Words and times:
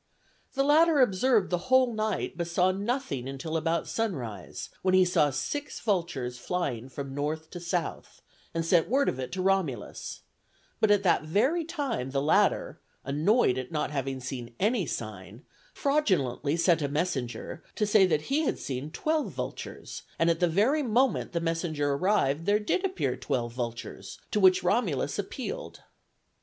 The 0.53 0.63
latter 0.63 0.99
observed 0.99 1.51
the 1.51 1.67
whole 1.69 1.93
night, 1.93 2.33
but 2.35 2.47
saw 2.47 2.71
nothing 2.71 3.29
until 3.29 3.55
about 3.55 3.87
sunrise, 3.87 4.69
when 4.81 4.95
he 4.95 5.05
saw 5.05 5.29
six 5.29 5.79
vultures 5.79 6.39
flying 6.39 6.89
from 6.89 7.13
north 7.13 7.51
to 7.51 7.59
south, 7.59 8.23
and 8.51 8.65
sent 8.65 8.89
word 8.89 9.09
of 9.09 9.19
it 9.19 9.31
to 9.33 9.43
Romulus; 9.43 10.21
but 10.79 10.89
at 10.89 11.03
that 11.03 11.21
very 11.25 11.63
time 11.63 12.09
the 12.09 12.19
latter, 12.19 12.79
annoyed 13.05 13.59
at 13.59 13.71
not 13.71 13.91
having 13.91 14.19
seen 14.19 14.55
any 14.59 14.87
sign, 14.87 15.45
fraudulently 15.71 16.57
sent 16.57 16.81
a 16.81 16.87
messenger 16.87 17.63
to 17.75 17.85
say 17.85 18.07
that 18.07 18.21
he 18.23 18.39
had 18.41 18.57
seen 18.57 18.89
twelve 18.89 19.31
vultures, 19.31 20.01
and 20.17 20.31
at 20.31 20.39
the 20.39 20.47
very 20.49 20.81
moment 20.81 21.31
the 21.31 21.39
messenger 21.39 21.93
arrived 21.93 22.47
there 22.47 22.57
did 22.57 22.83
appear 22.83 23.15
twelve 23.15 23.53
vultures, 23.53 24.17
to 24.31 24.39
which 24.39 24.63
Romulus 24.63 25.19
appealed. 25.19 25.81